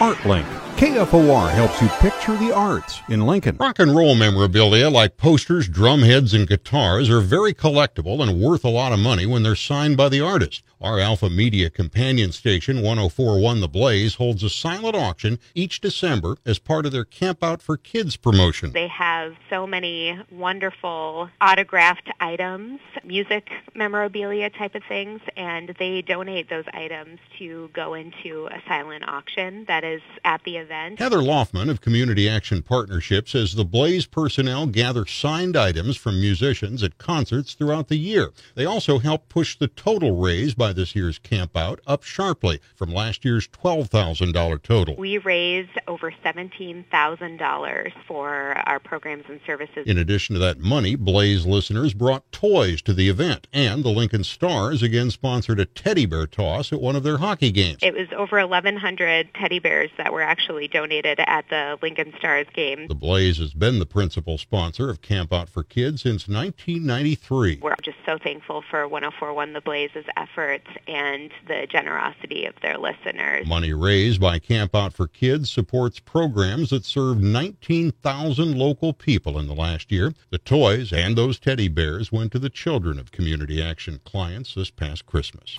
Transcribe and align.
ArtLink. 0.00 0.65
KFOR 0.76 1.50
helps 1.52 1.80
you 1.80 1.88
picture 1.88 2.36
the 2.36 2.54
arts 2.54 3.00
in 3.08 3.26
Lincoln. 3.26 3.56
Rock 3.56 3.78
and 3.78 3.96
roll 3.96 4.14
memorabilia 4.14 4.90
like 4.90 5.16
posters, 5.16 5.70
drumheads, 5.70 6.34
and 6.34 6.46
guitars 6.46 7.08
are 7.08 7.22
very 7.22 7.54
collectible 7.54 8.22
and 8.22 8.42
worth 8.42 8.62
a 8.62 8.68
lot 8.68 8.92
of 8.92 8.98
money 8.98 9.24
when 9.24 9.42
they're 9.42 9.56
signed 9.56 9.96
by 9.96 10.10
the 10.10 10.20
artist. 10.20 10.62
Our 10.78 11.00
Alpha 11.00 11.30
Media 11.30 11.70
companion 11.70 12.32
station, 12.32 12.82
1041 12.82 13.60
The 13.60 13.68
Blaze, 13.68 14.16
holds 14.16 14.42
a 14.42 14.50
silent 14.50 14.94
auction 14.94 15.38
each 15.54 15.80
December 15.80 16.36
as 16.44 16.58
part 16.58 16.84
of 16.84 16.92
their 16.92 17.06
Camp 17.06 17.42
Out 17.42 17.62
for 17.62 17.78
Kids 17.78 18.18
promotion. 18.18 18.72
They 18.72 18.88
have 18.88 19.32
so 19.48 19.66
many 19.66 20.20
wonderful 20.30 21.30
autographed 21.40 22.10
items, 22.20 22.80
music 23.02 23.48
memorabilia 23.74 24.50
type 24.50 24.74
of 24.74 24.82
things, 24.86 25.22
and 25.34 25.74
they 25.78 26.02
donate 26.02 26.50
those 26.50 26.66
items 26.74 27.20
to 27.38 27.70
go 27.72 27.94
into 27.94 28.48
a 28.52 28.62
silent 28.68 29.08
auction 29.08 29.64
that 29.68 29.82
is 29.82 30.02
at 30.26 30.42
the 30.44 30.58
event. 30.66 30.98
Heather 30.98 31.18
Loffman 31.18 31.70
of 31.70 31.80
Community 31.80 32.28
Action 32.28 32.62
Partnership 32.62 33.28
says 33.28 33.54
the 33.54 33.64
Blaze 33.64 34.06
personnel 34.06 34.66
gather 34.66 35.06
signed 35.06 35.56
items 35.56 35.96
from 35.96 36.20
musicians 36.20 36.82
at 36.82 36.98
concerts 36.98 37.54
throughout 37.54 37.88
the 37.88 37.96
year. 37.96 38.32
They 38.56 38.64
also 38.64 38.98
help 38.98 39.28
push 39.28 39.56
the 39.56 39.68
total 39.68 40.16
raised 40.20 40.58
by 40.58 40.72
this 40.72 40.96
year's 40.96 41.18
camp 41.18 41.56
out 41.56 41.80
up 41.86 42.02
sharply 42.02 42.60
from 42.74 42.92
last 42.92 43.24
year's 43.24 43.46
$12,000 43.48 44.62
total. 44.62 44.96
We 44.96 45.18
raised 45.18 45.78
over 45.86 46.12
$17,000 46.24 47.92
for 48.08 48.30
our 48.66 48.80
programs 48.80 49.24
and 49.28 49.40
services. 49.46 49.86
In 49.86 49.98
addition 49.98 50.34
to 50.34 50.40
that 50.40 50.58
money, 50.58 50.96
Blaze 50.96 51.46
listeners 51.46 51.94
brought 51.94 52.30
toys 52.36 52.82
to 52.82 52.92
the 52.92 53.08
event, 53.08 53.46
and 53.50 53.82
the 53.82 53.88
Lincoln 53.88 54.22
Stars 54.22 54.82
again 54.82 55.10
sponsored 55.10 55.58
a 55.58 55.64
teddy 55.64 56.04
bear 56.04 56.26
toss 56.26 56.70
at 56.70 56.82
one 56.82 56.94
of 56.94 57.02
their 57.02 57.16
hockey 57.16 57.50
games. 57.50 57.78
It 57.80 57.94
was 57.94 58.08
over 58.14 58.36
1,100 58.46 59.32
teddy 59.32 59.58
bears 59.58 59.90
that 59.96 60.12
were 60.12 60.20
actually 60.20 60.68
donated 60.68 61.18
at 61.18 61.48
the 61.48 61.78
Lincoln 61.80 62.12
Stars 62.18 62.46
game. 62.52 62.88
The 62.88 62.94
Blaze 62.94 63.38
has 63.38 63.54
been 63.54 63.78
the 63.78 63.86
principal 63.86 64.36
sponsor 64.36 64.90
of 64.90 65.00
Camp 65.00 65.32
Out 65.32 65.48
for 65.48 65.62
Kids 65.62 66.02
since 66.02 66.28
1993. 66.28 67.60
We're 67.62 67.72
just 67.86 67.96
so 68.04 68.18
thankful 68.18 68.64
for 68.68 68.88
1041 68.88 69.52
The 69.52 69.60
Blaze's 69.60 70.04
efforts 70.16 70.66
and 70.88 71.30
the 71.46 71.68
generosity 71.70 72.44
of 72.44 72.54
their 72.60 72.76
listeners. 72.76 73.46
Money 73.46 73.72
raised 73.72 74.20
by 74.20 74.40
Camp 74.40 74.74
Out 74.74 74.92
for 74.92 75.06
Kids 75.06 75.48
supports 75.48 76.00
programs 76.00 76.70
that 76.70 76.84
serve 76.84 77.22
19,000 77.22 78.58
local 78.58 78.92
people 78.92 79.38
in 79.38 79.46
the 79.46 79.54
last 79.54 79.92
year. 79.92 80.12
The 80.30 80.38
toys 80.38 80.92
and 80.92 81.16
those 81.16 81.38
teddy 81.38 81.68
bears 81.68 82.10
went 82.10 82.32
to 82.32 82.40
the 82.40 82.50
children 82.50 82.98
of 82.98 83.12
Community 83.12 83.62
Action 83.62 84.00
clients 84.04 84.54
this 84.54 84.70
past 84.70 85.06
Christmas. 85.06 85.54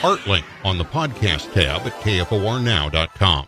ArtLink 0.00 0.44
on 0.64 0.78
the 0.78 0.84
podcast 0.84 1.52
tab 1.52 1.86
at 1.86 1.92
kfornow.com. 2.00 3.44